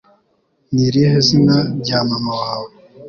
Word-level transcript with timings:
Ni 0.71 0.81
irihe 0.87 1.17
zina 1.27 1.57
rya 1.81 1.99
mama 2.09 2.31
wawe 2.41 2.69